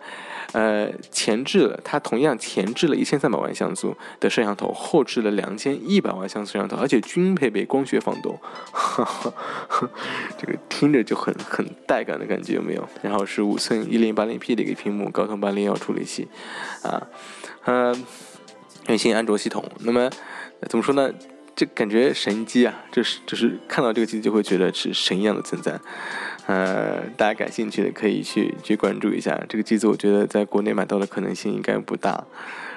[0.53, 8.39] 呃，前置了它同样前置了一千三百万像素的摄像头，后置了两千一百万像素摄像头，而且均配备光学防抖，
[10.37, 12.87] 这个听着就很很带感的感觉有没有？
[13.01, 16.27] 然后是五寸一零八零 P 的一个屏幕，高通八零幺处理器，
[16.83, 17.07] 啊，
[17.65, 18.05] 嗯，
[18.85, 19.63] 全新安卓系统。
[19.79, 20.09] 那么
[20.69, 21.11] 怎么说呢？
[21.55, 25.79] 这感觉神机啊，就是就是看到这个机子就会觉得是神一样的存在，
[26.47, 32.23] 呃，大家感兴趣的可以去去关注一下这个机子，我觉得在国内买到的可能性应该不大。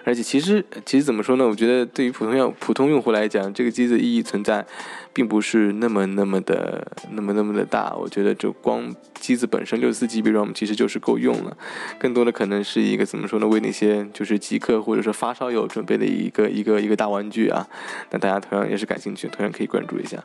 [0.06, 1.46] 而且其实其实怎么说呢？
[1.46, 4.66] 我觉得对于普通用普通用户来讲，这个机子意义存在，
[5.14, 7.94] 并不是那么那么的那么那么的大。
[7.94, 11.56] 我觉得就光机子本身六十四 GB RAM 其实就是够用了，
[11.98, 13.46] 更多的可能是一个怎么说呢？
[13.48, 17.66] 为那些就是极客或者说发烧友准备的一个一个一个大玩具啊。
[18.10, 20.22] 那大家同样也是感兴趣，同样可以关注一下。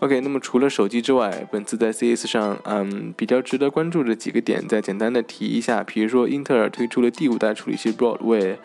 [0.00, 5.84] OK，那么除了手机之外，本次在 CES 上，嗯，比较值得关注的几个点，再简单的提一下。
[5.84, 8.56] 比如说，英特尔推出了第五代处理器 Broadway，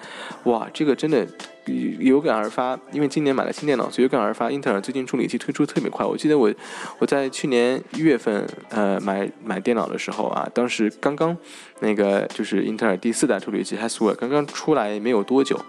[0.45, 1.27] 哇，这个真的。
[1.67, 4.49] 有感而发，因为今年买了新电脑，所以有感而发。
[4.49, 6.53] 英特尔最近处理器推出特别快，我记得我
[6.99, 11.35] 我在去年一月份呃买买电脑的时候啊，当时刚刚
[11.81, 15.59] 那个就是英特尔第四代处理器 Haswell 刚刚出来没有多久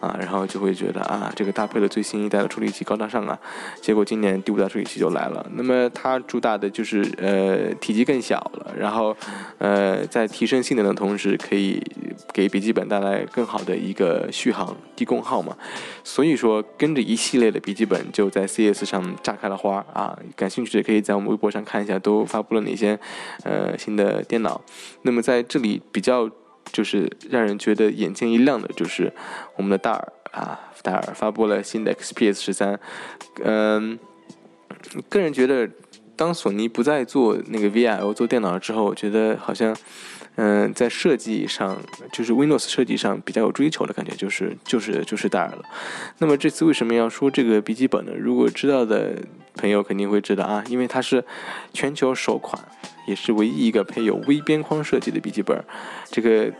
[0.00, 3.36] 啊，然后就会觉得啊这个搭配了最新一代的处理器高大上啊，
[3.80, 5.44] 结果今年第五代处理器就来了。
[5.54, 9.16] 那么它主打的就是呃体积更小了，然后
[9.58, 11.82] 呃在提升性能的同时，可以
[12.32, 15.40] 给笔记本带来更好的一个续航、低功耗。
[15.40, 15.56] 嘛，
[16.04, 20.14] 所以说跟着一系列的笔记本就在 CS 上炸开了花啊！
[20.36, 22.98] 感兴趣的可以在我们微博上看一下，都发布了哪些
[23.44, 24.60] 呃新的电脑。
[25.00, 26.30] 那么在这里比较
[26.72, 29.12] 就是让人觉得眼前一亮的，就是
[29.56, 32.78] 我们的戴尔啊，戴尔发布了新的 XPS 十三。
[33.42, 33.98] 嗯，
[35.08, 35.68] 个人觉得，
[36.14, 39.76] 当索尼不再做那个 VIO 做电脑了之后，我觉得好像。
[40.36, 41.76] 嗯，在设计上，
[42.12, 45.62] 就是 Windows 设计上比较有追求的感觉，就是就是就是戴尔了。
[46.18, 48.12] 那么这次为什么要说这个笔记本呢？
[48.16, 49.18] 如果知道的
[49.56, 51.22] 朋友肯定会知道啊，因为它是
[51.74, 52.62] 全球首款，
[53.10, 55.62] 也是唯一一个配有微边框设计的笔记本。
[56.10, 56.52] 这个。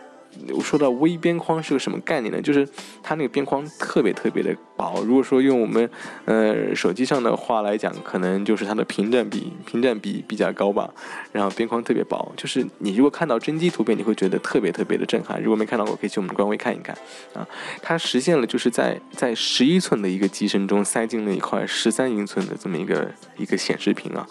[0.54, 2.40] 我说到微边框是个什么概念呢？
[2.40, 2.64] 就是
[3.02, 5.02] 它那个边框特别特别的薄。
[5.02, 5.88] 如果说用我们
[6.24, 10.90] 呃手机上的话来讲，可能就是它的屏占比屏占比比较高吧。
[11.32, 15.40] 然后边框特别薄，就是你如果看到真机图片，你会觉得特别特别的震撼。
[15.42, 16.96] 如果没看到过，可以去我们官微看一看
[17.34, 17.46] 啊。
[17.82, 24.26] 它实现了就是在在十一寸的一个机身中塞进了一块十三英寸的这么一个一个显示屏啊。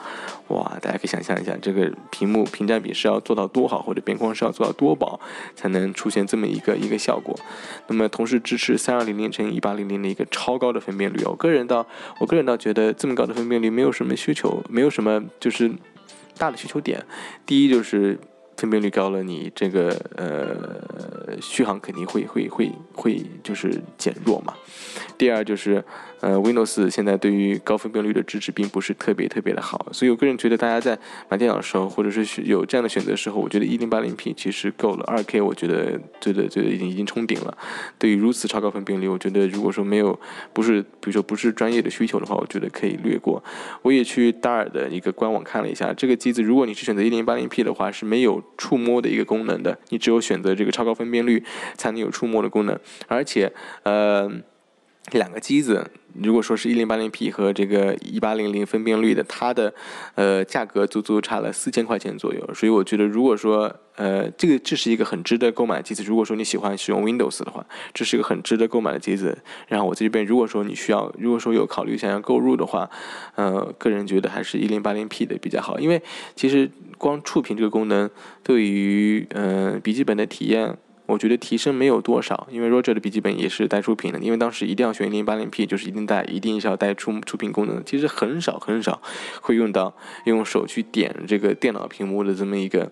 [0.48, 5.20] 哇，大家可以想象一下，这个屏幕屏占比是要做到多好，或者边框是要做到多薄，
[5.56, 7.38] 才能出现这么一个一个效果。
[7.88, 11.22] 那么同时支持三二零零乘一八零零的一个超高的分辨率。
[11.26, 11.86] 我个人倒，
[12.20, 15.70] 我个人倒觉得这么高的分辨率没有什么需求，没有什么就是
[16.38, 17.06] 大的需求点。
[17.46, 18.18] 第一就是
[18.58, 23.54] 分辨率高了，你这个呃续航肯定会会会会就。
[23.60, 24.54] 是减弱嘛。
[25.18, 25.84] 第二就是，
[26.22, 30.98] 呃，Windows 现在对于高分辨率的支持并不是特别特别的好，所以我个人觉得大家在
[31.30, 37.58] 买电脑的时候，或者是有这样的选择时候，我觉得一零八零 P 其实够了，二 K 我觉得觉得觉得已经已经冲顶了。
[37.98, 40.20] 对于如此超高分辨率，我觉得如果说没有
[40.52, 43.42] 不是比如说不是专业的需求的话，我觉得可以略过。
[43.82, 51.44] 我也去戴尔的一个官网看了一下，这个机子如果你是选择一零八零 P 的话，是没有触摸的一个功能的，你只有选择这个超高分辨率
[51.78, 52.78] 才能有触摸的功能，
[53.08, 53.52] 而且
[53.84, 54.30] 呃。
[55.12, 59.74] 两个机子，如果说是一零八零 P 和这个一八零零分辨率的，它的
[60.14, 69.36] 呃价格足足差了四千块钱左右，所以我觉得如果说呃这个这是一个很值得购买的机子，如果说你喜欢使用 Windows 的话，这是一个很值得购买的机子。
[69.68, 72.88] 然后我这边如果说你需要，如果说有考虑想要购入的话，
[73.34, 76.00] 呃个人觉得还是一零八零 P 的比较好，因为
[76.36, 78.08] 其实光触屏这个功能
[78.44, 80.78] 对于呃笔记本的体验。
[81.10, 87.84] 我觉得提升没有多少，因为 Roger 的笔记本也是带触屏的，因为当时一定要选零八零 P，就是一定带，一定是要带触触屏功能。
[87.84, 89.02] 其实很少很少
[89.42, 89.94] 会用到
[90.26, 92.92] 用手去点这个电脑屏幕的这么一个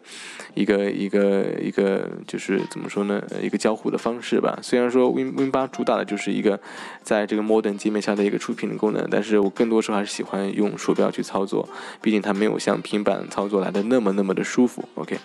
[0.56, 3.22] 一个一个一个，就是怎么说呢？
[3.42, 4.58] 一个交互的方式吧。
[4.64, 6.60] 虽然说 Win Win 八主打的就是一个
[7.04, 11.70] 在这个 Modern 界面下的一个触屏的功能，但是我更多时候还是喜欢用鼠标去操作，
[12.02, 14.84] 毕竟它没有像平板操作来的那么那么的舒服。
[14.96, 15.18] OK，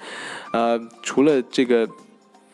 [0.53, 1.89] 呃，除了这个。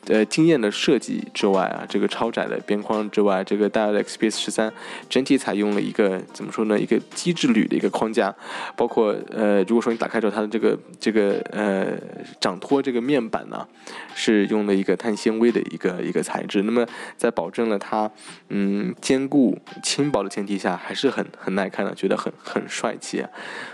[0.09, 4.73] 呃，惊艳的设计之外啊，这个超窄的边框之外，这个戴尔的 XPS 十三
[5.11, 6.79] 整体采用了一个怎么说呢？
[6.79, 8.35] 一个机制铝的一个框架，
[8.75, 11.99] 包括呃，如果说你打开之后，它的这个这个呃
[12.40, 13.66] 掌托这个面板呢，
[14.14, 16.87] 是用了一个碳纤维的一个一个材质，那么
[17.18, 18.11] 在保证了它
[18.49, 23.29] 嗯坚固轻薄的前提下，还是很很耐看的，觉得很很帅气啊。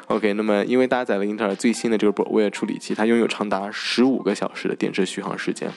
[0.09, 5.71] OK，那么因为搭载了英特尔最新的这个 b o 处理器，它拥有长达十五个小时的电池续航时间。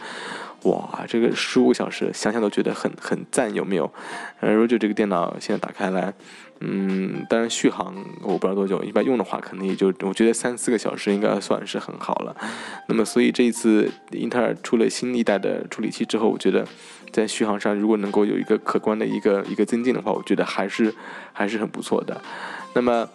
[0.63, 3.91] 哇，这个十五个小时，想想都觉得很很赞，有没有？
[4.39, 6.13] 呃，如果就这个电脑现在打开来，
[6.59, 12.35] 嗯，当然续航我不知道多久，一般用的话可能也就我觉得三四个小时应该算是很好了。
[12.87, 16.67] 那么，所以这一次英特尔出了新一代的处理器之后，我觉得
[17.11, 20.93] 在续航上如果能够有一个可观的一个一个增进的话，我觉得还是
[21.31, 22.19] 还是很不错的。
[22.73, 23.07] 那么。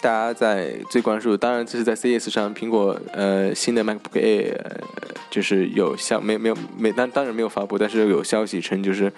[0.00, 4.56] 大家在最关注，当然这是在 CS 上，苹果呃新的 MacBook Air
[5.32, 9.10] 就是有消没有没有没当当然没有发布，但是有消息称就是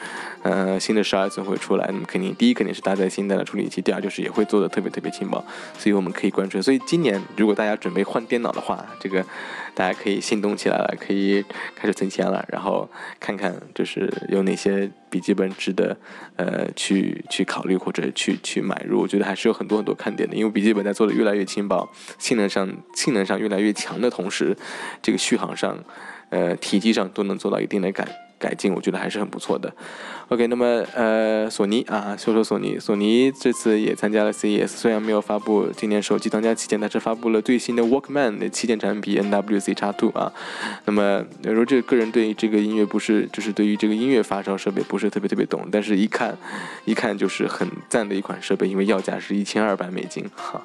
[0.43, 5.45] 呃新的十二寸会出来，那么肯定第一肯定是搭载新的处理器，第二就是也会做的特别特别轻薄，
[5.77, 6.63] 所以我们可以关注。
[6.63, 9.27] 所以今年如果大家准备换电脑的话，这个
[9.75, 14.91] 大家可以心动起来了，可以开始存钱了，然后看看就是有哪些。
[15.11, 15.97] 笔记本值得，
[16.35, 20.35] 呃，去去考虑或者去去买入，我觉得还是有很多很多看点的。
[20.35, 24.57] 因为笔记本在做的越来越轻薄，性能上性能上越来越强的同时，
[25.01, 25.79] 这个续航上，
[26.31, 28.09] 呃，体积上都能做到一定的改。
[28.37, 29.73] 改进我觉得还是很不错的。
[30.29, 40.33] OK，那么呃，索尼啊，说说索尼，索尼这次也参加了 CES，虽然没有发布今年手机当家旗舰，但是发布了最新的 Walkman 的旗舰产品 NWC X Two 啊。
[40.87, 46.37] 那么，如果这个人对这个音乐不是，就是对于这个音乐发烧设备不是特别特别懂，但是一看
[46.87, 50.61] 一看就是很赞的一款设备，因为要价是一千二百美金哈。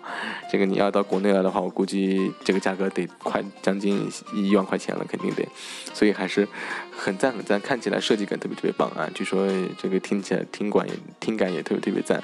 [0.50, 5.46] 这个你要到国内来的话，我估计这个价格得快将近一万块钱了，肯定得，
[5.94, 6.48] 所以还是
[6.96, 7.60] 很赞很赞。
[7.60, 9.10] 看起来设计感特别特别棒啊！
[9.14, 12.22] 据说所以这个听起来听感也听感也特别特别赞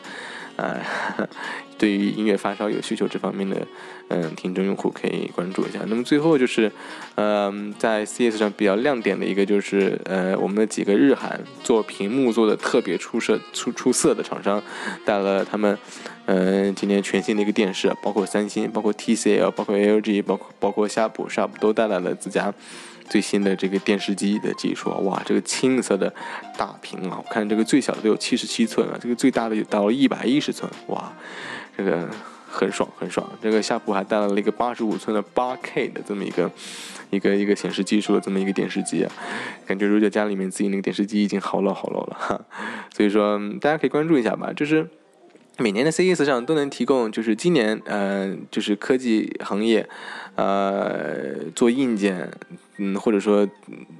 [0.57, 0.77] 啊！
[1.75, 3.67] 对于音乐发烧有需求这方面的
[4.09, 5.79] 嗯听众用户可以关注一下。
[5.87, 6.71] 那么最后就是
[7.15, 14.61] 嗯在 CS 上比较亮点的一个就是呃我们的几个日韩做屏幕做的特别出色出出色的厂商
[15.03, 15.75] 带了他们
[16.27, 22.53] 嗯今年全新的一个电视，包括三星、包括 TCL、包括 LG、包括包括夏普、夏普都带来了自家。
[23.09, 26.13] 最新的这个电视机的技术啊，哇，这个青色的
[26.57, 31.11] 大屏啊，我看这个最小的都有七十七寸啊，这个最大的也到了一百一十寸，哇，
[31.77, 32.09] 这个
[32.47, 33.27] 很爽很爽。
[33.41, 36.51] 这个夏普还带来了一个八十五寸的八 K 的这么一个
[37.09, 39.11] 一个一个显示技术的这么一个电视机啊，
[39.65, 42.41] 感觉如果家里面自己那个电视机已经好老好老了哈，
[42.95, 44.87] 所以说大家可以关注一下吧，就是。
[45.57, 49.87] 每年的 CES 上都能提供，就是今年，呃，就是科技行业，
[50.35, 52.29] 呃，做硬件，
[52.77, 53.47] 嗯，或者说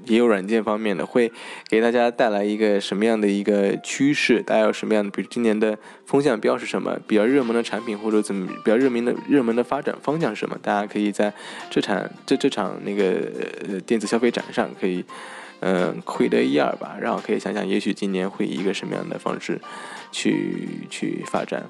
[0.06, 1.32] 也有软件方面的，会
[1.70, 4.42] 给大家带来一个什么样的一个趋势？
[4.42, 7.00] 大家有什么样的，比如今年的风向标是什么？
[7.08, 10.58] 比较热门的产品或者怎么比较热门的热门的发展方向是什么？
[10.62, 11.34] 大家可以在
[11.70, 15.04] 这场这这场那个电子消费展上可以。
[15.62, 19.60] 嗯，窥得一二吧，然后可以想想，也许今年会以一个什么样的方式
[20.12, 21.64] 去去发展。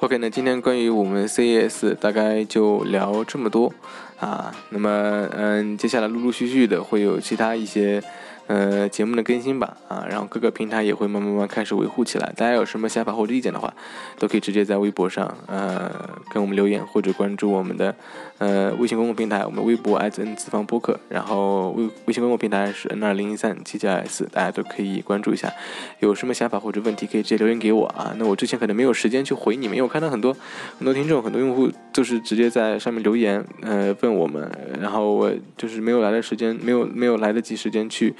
[0.00, 3.72] OK，那今天关于我们 CES 大概就聊这么多
[4.18, 4.52] 啊。
[4.70, 8.02] 那么，嗯，接下来陆陆续续的会有其他一些
[8.48, 12.32] 呃节目的更新吧，啊，然后各个平台也会慢慢慢开始维护起来。
[12.36, 13.72] 大家有什么想法或者意见的话，
[14.18, 15.88] 都可以直接在微博上呃
[16.28, 17.94] 跟我们留言，或者关注我们的
[18.38, 25.52] 呃微信公共平台，我们微博 s n 次方播客，然后微微信公共平台是 n 二零一三七七 s，大家都可以关注一下。
[26.00, 28.14] 有什么想法或者问题，可以直接留言给我啊。
[28.18, 30.36] 那我之前可能没有时间去回你们，因为我看到很多
[30.78, 34.50] 很多听众、很多用户都是直接在上面留言，呃问我们，
[34.80, 38.14] 然后我就是没有来的时间，没有没有来得及时间去。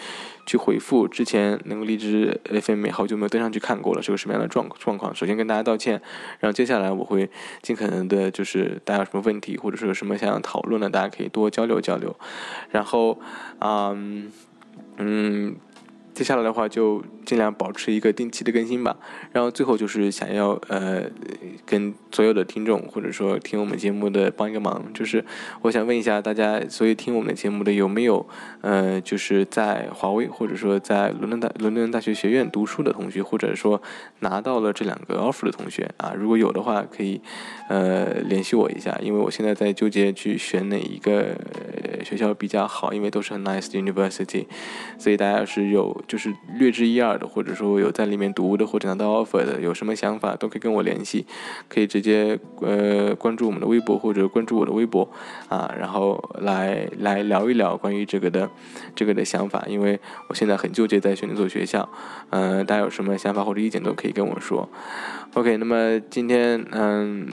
[0.47, 5.15] 去回复之前那个荔枝 FM 好久没有登上去看过了，是个什么样的状状况？
[5.15, 6.01] 首先跟大家道歉，
[6.41, 7.31] 然后接下来我会
[7.63, 12.15] 尽可能的，就是大家有什么问题，或者说有什么想要讨论的，大家可以多交流交流。
[12.71, 13.19] 然后，
[13.61, 14.33] 嗯
[14.99, 15.57] 嗯。
[16.15, 18.97] 接下来的话就尽量保持一个定期的更新吧，
[19.33, 21.03] 然后最后就是想要呃
[21.67, 25.25] 跟所有的听众或者说听我们节目的帮一个忙，就是
[25.63, 28.25] 我想问一下大家，所有听我们的节目的有没有
[28.61, 33.83] 呃就是在华为或者说在伦敦大伦敦大学学院读书的同学，或者说
[34.21, 37.21] 拿到了这两个 offer 的同学啊，如果有的话可以
[37.69, 41.37] 呃联系我一下，因为我现在在纠结去选哪一个
[42.05, 44.47] 学校比较好，因为都是很 nice university，
[44.97, 46.04] 所以大家要是有。
[46.07, 51.27] 就是略知一二的，或者说有在里面读的，或者拿到 offer 的，有什么想法都可以跟我联系，
[51.69, 55.09] 可以直接呃关注我们的微博或者关注我的微博
[55.49, 58.49] 啊，然后来来聊一聊关于这个的
[58.95, 59.99] 这个的想法，因为
[60.29, 61.89] 我现在很纠结在选哪所学校，
[62.31, 64.69] 嗯，大家有什么想法或者意见都可以跟我说。
[65.35, 67.27] OK，那么今天嗯。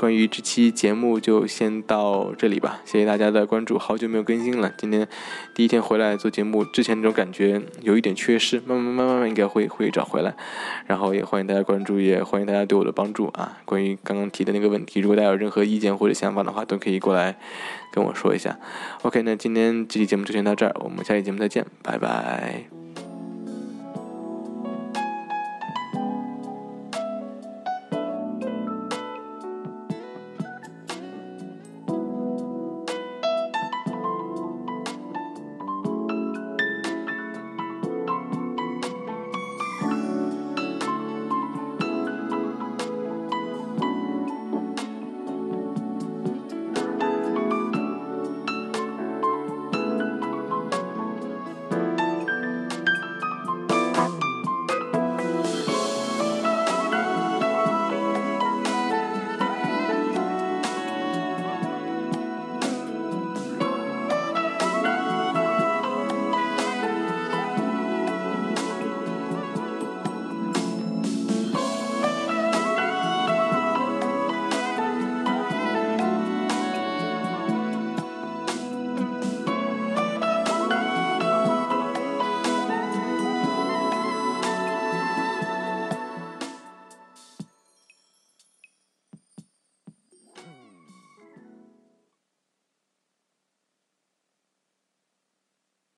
[0.00, 5.06] 关于这期节目就先到这里吧，谢谢大家的关注，好久没有更新了，今天
[5.54, 10.34] 第一天回来做节目，之前那种感觉有一点缺失，慢慢慢慢慢应该会会找回来，
[10.86, 13.58] 然后也欢迎大家关注，也欢迎大家对我的帮助啊。
[13.66, 17.36] 关于刚刚提的那个问题，如果大家有任何意见或者想法的话，都可以过来
[17.92, 18.58] 跟我说一下。
[19.02, 22.79] OK，那今天这期节目就先到这儿，我们下期节目再见，拜拜。